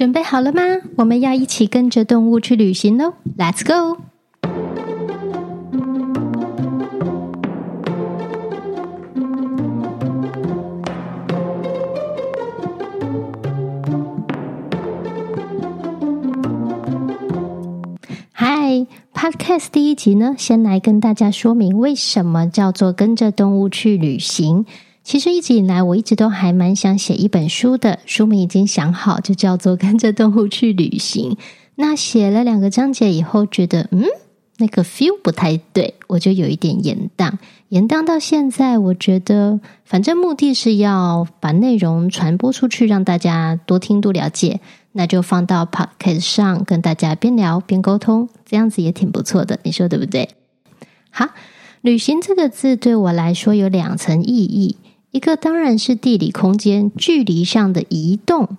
[0.00, 0.62] 准备好了吗？
[0.96, 4.00] 我们要一起跟着动物去旅行喽！Let's go。
[18.32, 24.64] Hi，Podcast 第一集呢，先来跟大家说明为什么叫做跟着动物去旅行。
[25.10, 31.32] 其实一直以来，我一直都还蛮想写一本书的，书名已经想好，就叫做《跟着动物去旅行》。
[31.74, 34.04] 那写了两个章节以后，觉得嗯，
[34.58, 37.32] 那个 feel 不太对，我就有一点延宕。
[37.70, 44.60] 延宕到现在，我觉得反正目的是要把内容传播出去，让大家多听多了解，
[44.92, 50.28] 那就放到 podcast 上跟大家边聊边沟通，这样子也挺不错的，你说对不对？
[51.10, 51.30] 好，
[51.80, 54.76] 旅行这个字对我来说有两层意义。
[55.10, 58.56] 一个当然是地理空间距离上的移动，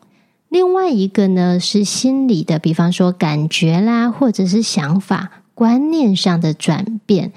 [0.49, 7.31] 另外一个呢是心理的，比方说感觉啦，或者是想法、观念上的转变。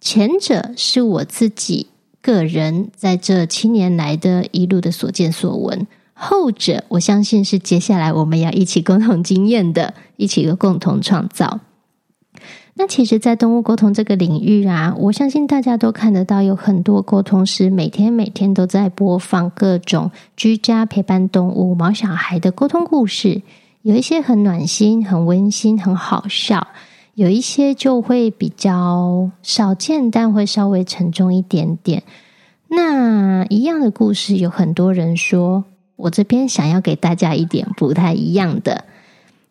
[0.00, 1.88] 前者是我自己
[2.22, 11.60] 个人在这七年来的一路的所见所闻，后者我相信是接下来我们要一起共同经验的，一起共同创造。
[12.76, 23.42] 那其实，在动物沟通这个领域啊，我相信大家都看得到，有很多沟通师每天每天都在播放各种居家陪伴动物、毛小孩的沟通故事，
[23.82, 26.66] 有一些很暖心、很温馨、很好笑，
[27.14, 32.02] 有一些就会比较少见，但会稍微沉重一点点。
[32.66, 35.62] 那一样的故事，有很多人说，
[35.94, 38.84] 我这边想要给大家一点不太一样的。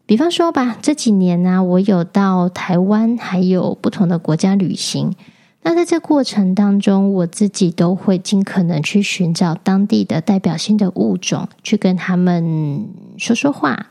[0.05, 5.15] 比方说吧，这几年呢、我有到台湾，还有不同的国家旅行。
[5.61, 13.87] 那在这过程当中，我自己都会尽可能去寻找当地的代表性的物种，去跟他们说说话，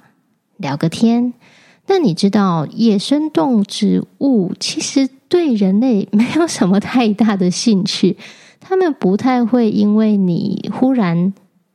[0.58, 1.32] 聊个天。
[1.86, 8.18] 那你知道，野生动植物其实对人类没有什么太大的兴趣，
[8.60, 11.32] 他们不太会因为你忽然。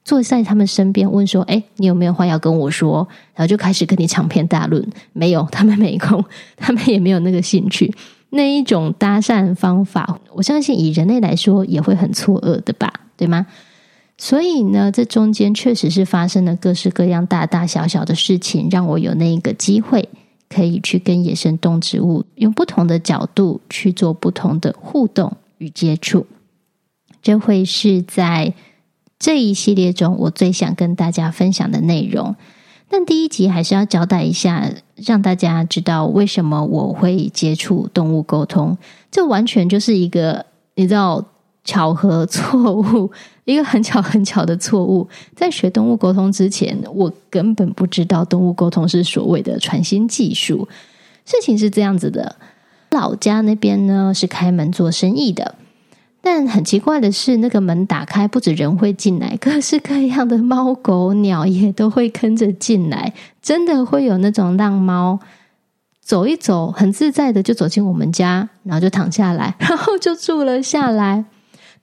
[0.07, 4.81] 坐在他们身边，问说：“哎，你有没有话要跟我说？”然后就开始跟你长篇大论。
[5.11, 6.23] 没有，他们没空，
[6.55, 7.93] 他们也没有那个兴趣。
[8.29, 12.93] 那一种搭讪方法，我相信以人类来说也会很错愕的吧？
[13.17, 13.45] 对吗？
[14.17, 20.07] 所以呢，这中间确实是发生了各式各样大大小小的事情，让我有那一个机会
[20.47, 26.25] 可以去跟野生动植物用不同的角度去做不同的互动与接触。
[27.21, 28.53] 这会是在。
[29.19, 32.35] 这一系列中，我最想跟大家分享的内容，
[32.89, 38.77] 但第一集还是要交代一下，让大家知道为什么我会接触动物沟通。
[39.09, 40.45] 这完全就是一个
[40.75, 41.25] 你知道
[41.63, 43.11] 巧合错误，
[43.45, 45.07] 一个很巧很巧的错误。
[45.35, 50.67] 在学动物沟通之前，我根本不知道动物沟通是所谓的传新技术。
[51.25, 52.35] 事情是这样子的，
[52.91, 55.55] 老家那边呢是开门做生意的。
[56.29, 63.13] 但很奇怪的是，那个门打开，不止人会进来，各式各样的猫狗鸟也都会跟着进来。
[63.41, 65.21] 真的会有那种让猫
[66.01, 71.23] 走一走，很自在的就走进我们家，然后就躺下来，然后就住了下来。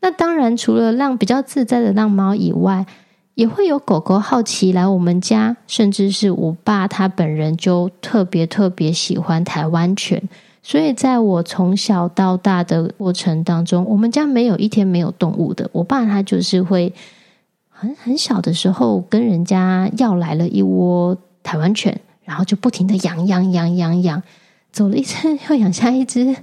[0.00, 2.84] 那当然，除了让比较自在的让猫以外，
[3.36, 10.22] 也会有狗狗好奇来我们家，甚至是我爸他本人就特别特别喜欢台湾犬。
[10.66, 15.68] 所以，在我从小到大的过程当中，我们家没有一天没有动物的。
[15.72, 16.90] 我爸他就是会
[17.68, 24.22] 很很小的时候跟人家要来了一窝台湾犬，然后就不停的养养养养养，
[24.72, 26.34] 走了一只 又养下一只，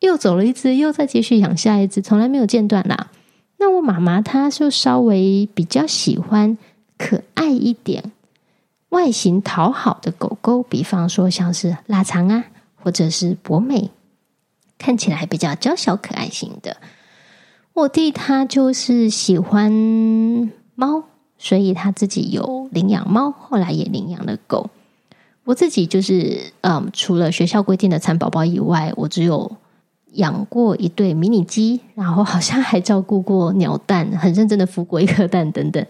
[0.00, 3.12] 又走了一只又再继续养下一只，从来没有间断啦。
[3.58, 6.58] 那我妈妈她就稍微比较喜欢
[6.98, 8.10] 可爱一点、
[8.88, 12.46] 外形讨好的狗狗，比方说像是腊肠啊。
[12.84, 13.90] 或者是博美，
[14.76, 16.76] 看起来比较娇小可爱型的。
[17.72, 19.72] 我弟他就是喜欢
[20.74, 21.04] 猫，
[21.38, 24.68] 所以他自己有领养猫，后来也领养了狗。
[25.44, 29.56] 我自己就是，嗯，除了学校规定的蚕宝宝以外，我只有
[30.12, 35.84] 养过一对迷你鸡，然后好像还照顾过鸟蛋，很认真的孵过一颗蛋等等。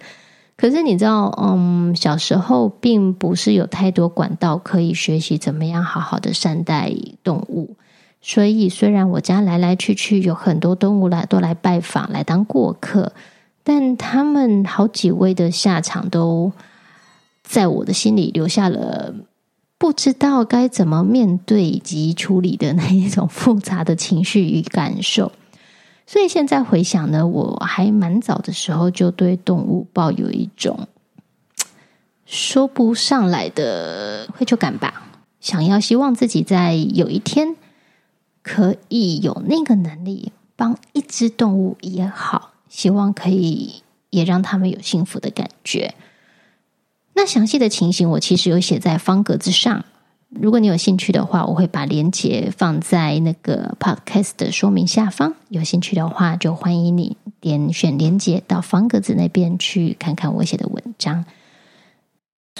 [0.56, 7.77] 可是你知道，嗯，小时候并不是有太多管道可以学习怎么样好好的善待动物，
[8.23, 13.12] 所以虽然我家来来去去有很多动物来都来拜访来当过客，
[13.65, 16.53] 但他们好几位的下场都
[17.43, 19.12] 在我的心里留下了
[19.77, 25.33] 不知道该怎么面对以及处理的那一种复杂的情绪与感受。
[26.06, 30.89] 所以现在回想呢，我还蛮早的时候就对动物抱有一种
[32.27, 35.03] 说不上来的愧疚感吧。
[35.41, 37.56] 想要希望自己在有一天
[38.43, 45.95] 可以有那个能力，帮一只动物也好，希望可以也让他们有幸福的感觉。
[47.15, 49.85] 那详细的情形，我其实有写在方格子上。
[50.40, 55.34] 如果你有兴趣的话，我会把链接放在那个 podcast 的说明下方。
[55.48, 61.25] 有兴趣的话，就欢迎你点选链接到方格子那边去看看我写的文章。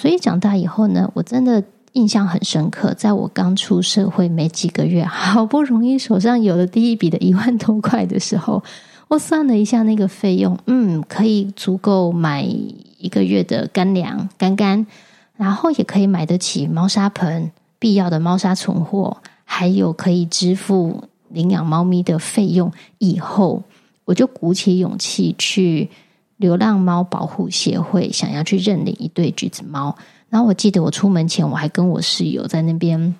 [0.01, 1.63] 所以长大以后呢，我真的
[1.93, 2.93] 印象很深刻。
[2.93, 8.63] 在我刚出社会没几个月，好不容易手上有了第一笔的 一万多块的时候，
[9.09, 14.87] 我算了一下那个费用，嗯，可以足够买一个月的干粮干干，
[15.35, 17.51] 然后也可以买得起猫砂盆。
[17.79, 23.63] 必要的猫砂存货，还有可以支付领养猫咪的费用以后，
[24.05, 25.89] 我就鼓起勇气去
[26.37, 29.95] 流浪猫保护协会，想要去认领一对橘子猫。
[30.29, 33.15] 然后我记得我出门前，我还跟我室友在那边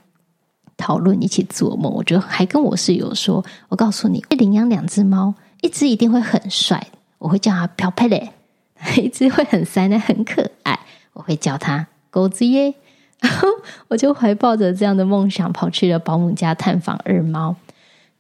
[0.75, 1.91] 讨论，一起做梦。
[1.93, 6.87] 我就还跟我室友说：“我告诉你，领养两只猫，一只一定会很帅，
[7.19, 8.31] 我会叫它漂佩嘞；
[9.01, 10.77] 一只会很塞奶，很可爱，
[11.13, 12.73] 我会叫它狗子耶。”
[13.25, 13.47] 然 后
[13.87, 17.55] 我就怀抱着这样的梦想，跑去了保姆家探访二猫。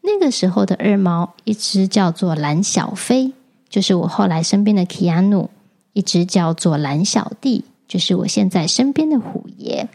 [0.01, 3.33] 那个时候的二猫，一只叫做蓝小飞，
[3.69, 5.49] 就是我后来身边的基亚努
[5.93, 9.87] 一只叫做蓝小弟，就是我现在身边的虎爷。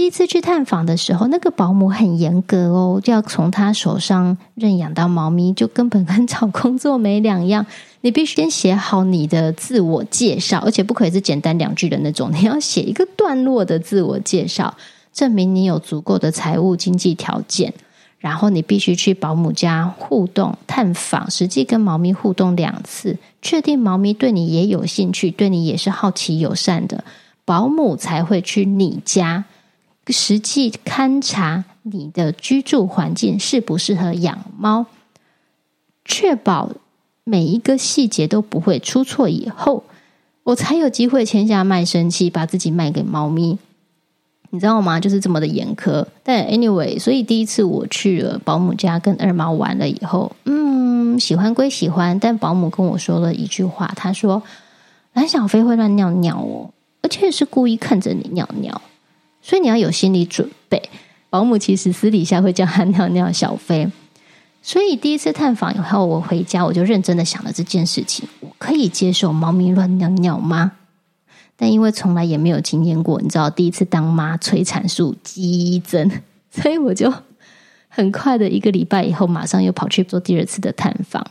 [0.00, 7.66] 第一次去探访的时候，那个保姆很严格哦，就要从他手上认养到猫咪，就根本跟找工作没两样。
[8.00, 14.74] 你必须先写好你的自我介绍，而且不可以是简单两句的那种，你要写一个段落的自我介绍，
[15.12, 17.74] 证明你有足够的财务经济条件。
[18.20, 27.04] 然后你必须去保姆家互动探访，实际跟猫咪互动两次，确定猫咪对你也有兴趣，对你也是好奇友善的，
[27.44, 29.44] 保姆才会去你家。
[30.10, 34.86] 实际勘察你的居住环境适不适合养猫，
[36.04, 36.70] 确保
[37.24, 39.84] 每一个细节都不会出错以后，
[40.44, 43.58] 我才有机会签下卖身契，把自己卖给猫咪。
[44.52, 44.98] 你知道吗？
[44.98, 46.04] 就是这么的严苛。
[46.24, 54.42] 但 anyway，所以第一次我去了保姆家跟二猫玩了以后，嗯，喜欢归喜欢，但保姆跟我说了一句话，他说
[55.14, 56.70] ：“蓝小飞会乱尿尿哦，
[57.02, 58.82] 而且是故意看着你尿尿。”
[59.42, 60.82] 所以你要有心理准备，
[61.28, 63.90] 保姆其实私底下会叫他尿尿小飞。
[64.62, 70.72] 所以第一次探访以后，我回家我就认真的想了这件事情：我可以接受猫咪乱尿尿吗？
[71.56, 76.10] 但因为从来也没有经验过，你知道，第一次当妈催产素激增，
[76.52, 77.12] 所以我就
[77.88, 81.26] 很快的一个礼拜以后，马上又跑去做第二次的探访。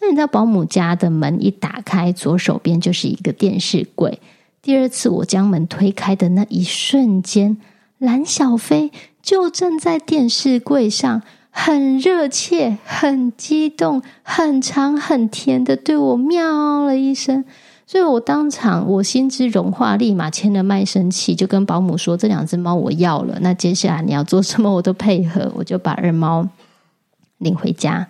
[0.00, 4.18] 那你知道，保姆家的门一打开，左手边就是一个电视柜。
[4.66, 7.56] 第二次我将门推开的那一瞬间，
[7.98, 8.90] 蓝小飞
[9.22, 11.22] 就站在电视柜上，
[11.52, 17.44] 很热切、很激动、很长、很甜的对我喵了一声。
[17.86, 23.38] 所以我当场我心之融化，立马签了卖身契，就跟保姆说：“这两只猫我要了。
[23.42, 26.48] 那接下来你要做什么，我都配合。”我就把二猫
[27.38, 28.08] 领回家。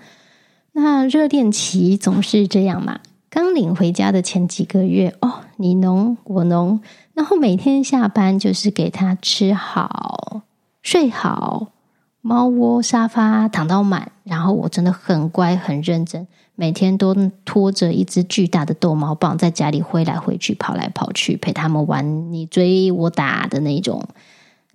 [0.72, 3.00] 那热恋期总是这样嘛。
[3.28, 6.80] 刚领回家的前几个月，哦，你侬我侬，
[7.12, 10.42] 然后每天下班就是给他吃好、
[10.80, 11.72] 睡好，
[12.20, 17.14] 猫窝沙发躺到满，然后我真的很乖很认真，每天都
[17.44, 24.02] 拖着一只巨大的逗猫棒在家里挥来挥去、跑来跑去，陪他们玩你追我打的那种，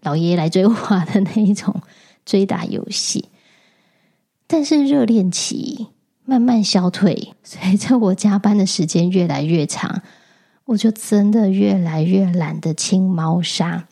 [0.01, 1.81] 老爷爷来追我的那一种
[2.25, 3.29] 追打游戏。
[4.45, 5.87] 但是热恋期。
[6.31, 10.01] 慢慢消退， 随着我加班的时间越来越长，
[10.63, 13.85] 我就真的越来越懒得清猫砂，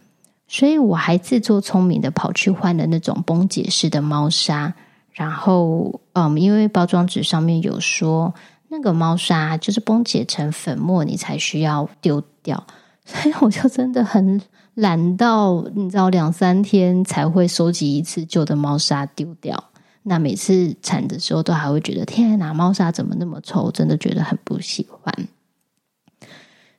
[0.48, 4.74] 所以我还自作聪明的跑去换了那种崩解式的猫砂。
[5.12, 8.34] 然后，嗯，因为包装纸上面有说
[8.70, 12.66] 那个猫砂就是崩解成粉末，你才需要丢掉，
[13.04, 14.42] 所以我就真的很
[14.76, 19.62] 懒到，你知道，两三天才会收集一次旧的猫砂丢掉。
[20.04, 23.70] 那每次铲的时候，都还会觉得天哪，猫砂怎么那么臭？
[23.70, 25.28] 真的觉得很不喜欢。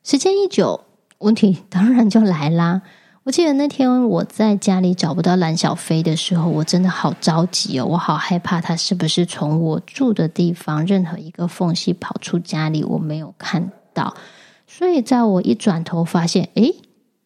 [0.02, 0.84] 时间一久，
[1.18, 2.82] 问题当然就来啦。
[3.24, 14.16] 我记得那天我在家里找不到蓝小飞的时候，我真的好着急哦，我好害怕他是不是从我住的地方任何一个缝隙跑出家里，我没有看到。
[14.66, 16.74] 所以在我一转头发现，诶，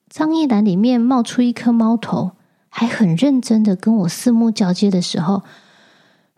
[0.08, 2.32] 脏衣篮里面冒出一颗猫头，
[2.68, 5.44] 还很认真的跟我四目交接的时候。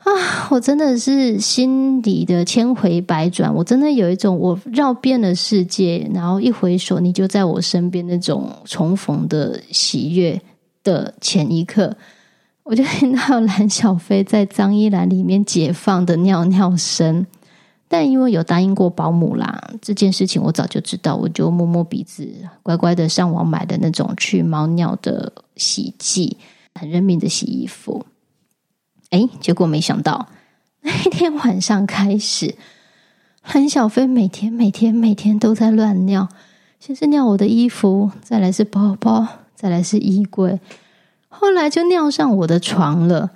[0.06, 10.40] 啊，我真的是心里的千回百转，我真的有一种我绕遍了世界，然后一回首你就在我身边那种重逢的喜悦
[10.84, 11.96] 的前一刻，
[12.62, 17.26] 我就听到蓝小飞在脏衣篮里面解放的尿尿声。
[17.88, 22.28] 但因为有答应过保姆啦，这件事情我早就知道，我就摸摸鼻子，
[22.62, 26.36] 乖乖的上网买的那种去猫尿的洗剂，
[26.76, 28.06] 很认命的洗衣服。
[29.16, 30.28] 哎，结果没想到
[30.82, 32.54] 那一天晚上开始，
[33.54, 36.28] 蓝小飞每天每天每天都在乱尿，
[36.78, 40.60] 先是尿我的衣服，再来是包包，再来是衣柜，
[41.28, 43.30] 后来就尿上我的床了。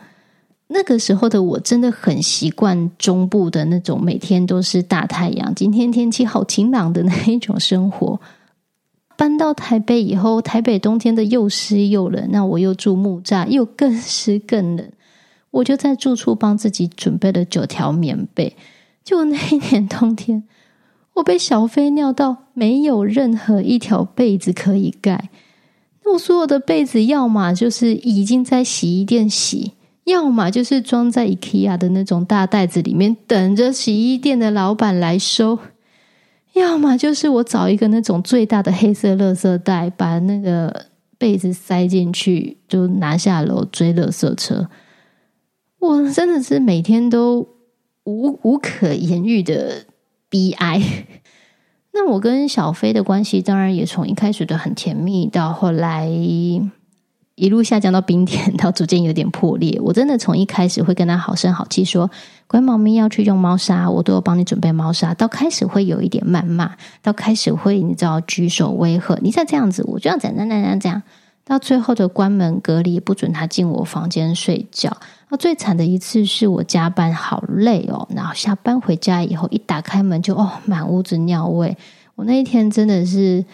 [0.73, 8.21] 那个时候的我真的很习惯中部的那种每天都是大太阳，今天天气好晴朗的那一种生活。
[9.17, 14.93] 搬到台北以后，台北冬天的又湿又冷，那我又住木栅，又更湿更冷。
[15.51, 18.57] 我就在住处帮自己准备了九条棉被，
[19.03, 20.45] 就那一年冬天，
[21.15, 25.29] 我被小飞尿到没有任何一条被子可以盖。
[26.05, 29.73] 那我所有的被子，要么就是已经在洗衣店洗，
[30.05, 35.59] 要么就是装在 IKEA 的那种大袋子里面，等着洗衣店的老板来收，
[36.55, 40.87] 要么就是我找一个那种最大的黑色垃圾袋，把那个
[41.19, 44.69] 被子塞进去，就拿下楼追垃圾车。
[45.81, 47.49] 我真的是每天都
[48.05, 49.87] 无无可言喻的
[50.29, 50.81] 悲哀。
[51.93, 59.81] 那我跟小飞的关系，当然也从一开始的很甜蜜，到后来一路下降到冰点， 到逐渐有点破裂。
[59.83, 62.11] 我真的从一开始会跟他好声好气说，
[62.47, 65.15] 乖猫咪要去用猫砂，我都有帮你准备猫砂。
[65.15, 71.03] 到开始会有一点谩骂，到开始会你知道举手威吓，你再这样子，我就要怎样怎样怎样。
[71.51, 74.97] 到最后的关门隔离，不准他进我房间睡觉。
[75.31, 81.77] 那最惨的一次是我加班好累哦，然后下班回家以后一打开门就哦满屋子尿味。
[82.15, 83.45] 我那一天真的是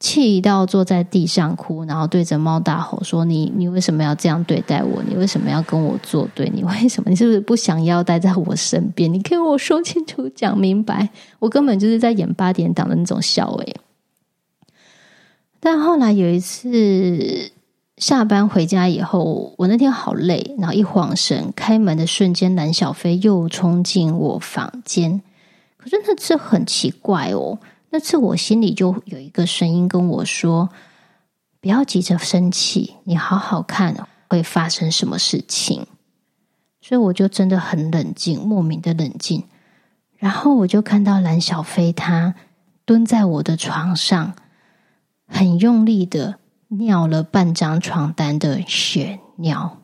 [0.00, 5.02] 气到坐在地上哭，然后对着猫大吼说：“你你为什么要这样对待我？
[5.06, 6.50] 你为什么要跟我作对？
[6.54, 7.10] 你为什么？
[7.10, 9.12] 你是不是不想要待在我身边？
[9.12, 11.06] 你跟我说清楚，讲明白。
[11.38, 13.76] 我根本就是在演八点档的那种笑诶。
[15.62, 17.52] 但后来有一次。
[17.98, 25.20] 下班回家以后，我那天好累，然后一晃神，开门的瞬间，蓝小飞又冲进我房间。
[25.76, 30.70] 可是那次很奇怪哦，那次我心里就有一个声音跟我说
[31.60, 35.86] ：“不要急着生气，你好好看会发生什么事情。”
[36.80, 39.44] 所以我就真的很冷静，莫名的冷静。
[40.16, 42.34] 然后我就看到蓝小飞他
[42.84, 44.34] 蹲在我的床上，
[45.32, 46.36] 很用力的。
[46.78, 49.82] 尿了半张床单的血尿，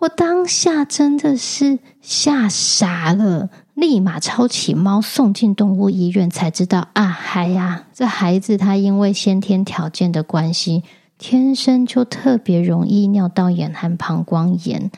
[0.00, 10.82] 我当下真的是吓傻了，立马抄起猫送进动物医院，才知道啊，嗨呀，这孩子他因为先天条件的关系，
[11.16, 14.90] 天生就特别容易尿道炎和膀胱炎。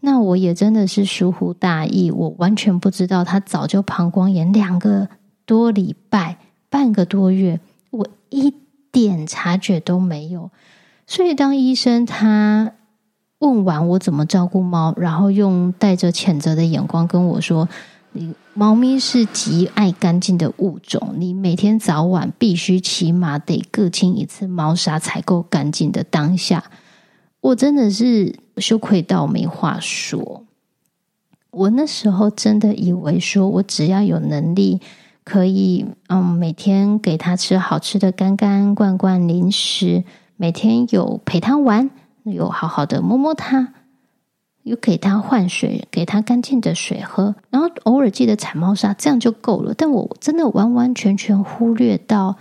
[0.00, 5.08] 那我也真的是疏忽大意，我完全不知道他早就膀胱炎两个
[5.44, 6.38] 多礼拜，
[6.68, 7.60] 半个多月，
[7.96, 8.54] 我一。
[8.92, 10.50] 点察觉都没有，
[11.06, 12.72] 所以当医生他
[13.40, 17.68] 问完我怎么照顾猫，然后用带着谴责的眼光跟我说
[18.12, 26.64] ：“你猫咪是极爱干净的物种，你每天早晚必须起码得各清一次猫砂才够干净的。”当下
[27.42, 30.42] 我真的是羞愧到没话说。
[31.50, 34.80] 我那时候真的以为说我只要有能力。
[35.26, 40.04] 可以，嗯，每天给他吃好吃的干干罐罐零食，
[40.36, 41.90] 每天有陪他玩，
[42.22, 43.74] 有好好的摸摸他，
[44.62, 49.74] 有给他换水，给他干净的水喝，然后偶尔记得铲猫砂，这样就够了。
[49.74, 52.36] 但我真的完完全全忽略到，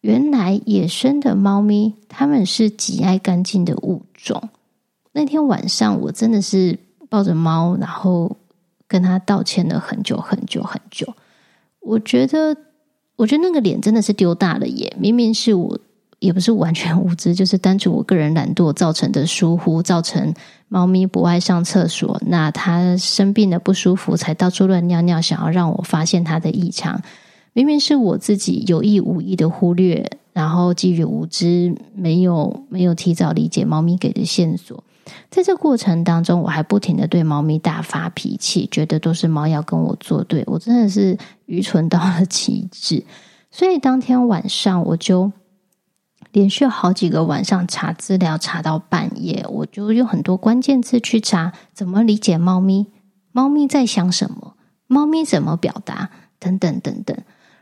[0.00, 4.48] 原来野生的猫咪它们是极爱干净的物种。
[5.12, 6.76] 那天晚上，我真的是
[7.08, 8.36] 抱着猫，然后
[8.88, 11.14] 跟他道歉了很久很久很久。
[11.80, 12.56] 我觉得，
[13.16, 14.94] 我觉得那个脸真的是丢大了耶！
[14.98, 15.78] 明明是我，
[16.18, 20.34] 也不是完全无知，就是单纯我个人懒惰造成的疏忽，造成
[20.68, 27.00] 猫咪不爱上厕所，那它生病了不舒服，才到处乱尿尿，想要让我发现它的异常。
[27.54, 34.84] 明明是我自己有意无意的忽略，然后基于无知，没有没有提早理解猫咪给的线索。
[35.30, 43.04] 在这过程当中，我还不停的对猫咪大发脾气，觉得都是猫要跟我作对，我真的是愚蠢到了极致。
[43.50, 45.32] 所以当天晚上，我就
[46.32, 52.86] 连续好几个晚上查资料，查到半夜，我就用很多关键字去查怎么理解猫咪，
[53.32, 54.54] 猫咪在想什么，
[54.86, 57.16] 猫咪怎么表达，等等等等。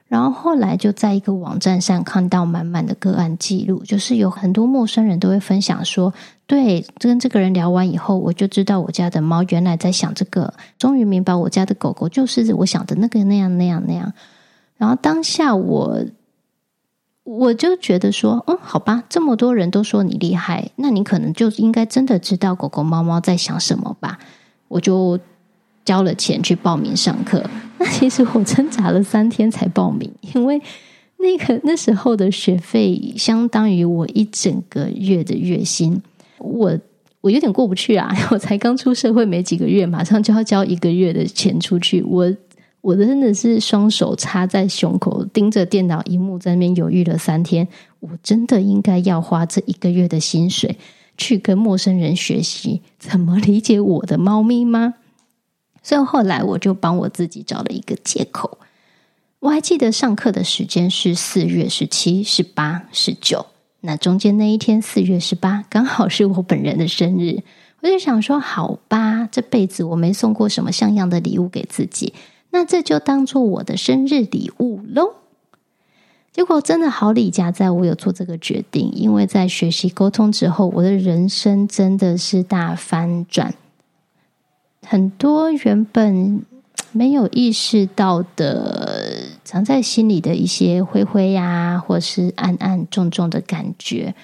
[0.09, 6.15] 然后后来就在一个网站上看到满满的个案记录，就是有很多陌生人都会分享说，
[6.47, 14.13] 对，跟这个人聊完以后，我就知道我家的猫原来在想这个，终于明白我家的狗狗就是我想的那个那样那样那样。
[14.77, 16.05] 然后当下我
[17.25, 24.19] 我就觉得说，嗯，好吧，这么多人都说你厉害，那你可能就应该真的知道狗狗猫猫在想什么吧？
[24.69, 25.19] 我就。
[25.87, 27.49] 交了钱去报名上课，
[27.79, 30.61] 那 其实我挣扎了三天才报名，因为
[31.19, 36.01] 那个那时候的学费相当于我一整个月的月薪，
[36.39, 36.79] 我
[37.21, 38.15] 我有点过不去啊！
[38.31, 42.33] 我才刚出社会没几个月，马上就要交一个月的钱出去，我
[42.81, 47.67] 我真的是双手插在胸口，盯着电脑荧幕在那边犹豫了三天，
[48.01, 50.77] 我真的应该要花这一个月的薪水
[51.17, 54.95] 去跟陌生人学习怎么理解我的猫咪吗？
[55.87, 58.59] 所以后来我就帮我自己找了一个借口。
[59.39, 63.47] 我还记得上课的时间是四月十七、十八、十九，
[63.83, 67.45] 那中间那一天四月十八刚好是我本人的生日，
[67.83, 72.13] 我就想说，好吧，这辈子我没送过什么像样的礼物给自己，
[72.51, 75.15] 那这就当做我的生日礼物喽。
[76.33, 83.55] 结果真的好礼夹在我有做这个决定，因为在学习沟通之后，我的人生真的是大翻转。
[84.89, 86.45] 很多原本
[86.93, 89.03] 没有意识到的，
[89.43, 94.15] 藏在心里的一些灰灰呀，或是暗暗重重的感觉，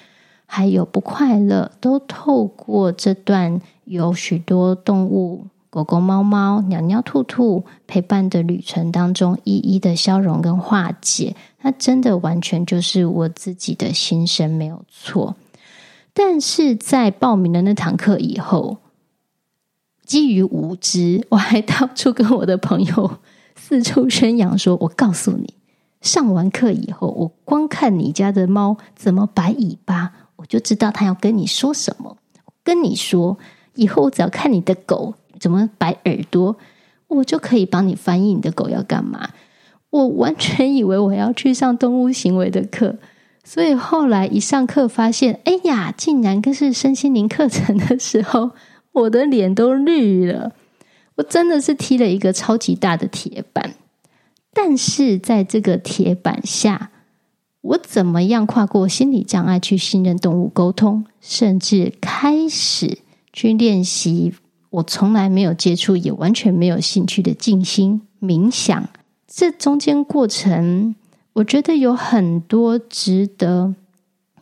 [0.47, 11.35] 还有不快乐，都透过这段有许多动物——狗狗、猫猫、鸟鸟、兔兔陪伴的旅程当中，一一的消融跟化解。
[11.63, 15.35] 那真的完全就是我自己的心声，没有错。
[16.15, 18.77] 但是在报名的那堂课以后，
[20.05, 23.19] 基于无知， 我还到处跟我的朋友
[23.57, 25.55] 四处宣扬说：“我告诉你，
[26.01, 32.17] 上完课以后，我光看你家的猫怎么摆尾巴，我就知道它要跟你说什么。
[32.65, 33.39] 跟你说，
[33.75, 36.57] 以后我只要看你的狗怎么摆耳朵，
[37.09, 39.31] 我就可以帮你翻译你的狗要干嘛。”
[39.91, 42.97] 我完全以为我要去上动物行为的课，
[43.45, 48.53] 所以后来一上课发现，哎呀，竟然跟是身心灵课程的时候。
[48.93, 50.53] 我的脸都绿了，
[51.17, 53.75] 我真的是踢了一个超级大的铁板。
[54.53, 56.91] 但是在这个铁板下，
[57.63, 62.99] 我怎么样跨过心理障碍去信任动物沟通，甚至开始
[63.33, 64.35] 去练习
[64.69, 68.89] 我从来没有接触也完全没有兴趣的静心冥想？
[69.27, 70.95] 这中间过程，
[71.35, 73.75] 我觉得有很多值得。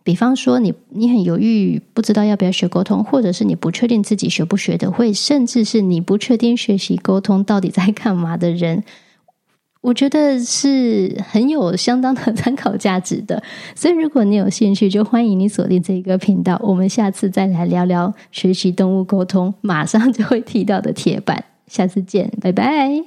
[0.02, 8.82] 比方说你，你很犹豫，不知道要不要学沟通，或者是你不确定自己学不学得会，甚至是你不确定学习沟通到底在干嘛的人，
[9.82, 13.42] 我觉得是很有相当的参考价值的。
[13.76, 16.60] 所以，如果你有兴趣，就欢迎你锁定这一个频道。
[16.62, 21.44] 我们下次再来聊聊学习动物沟通，马上就会提到的铁板。
[21.66, 23.04] 下次见，拜拜。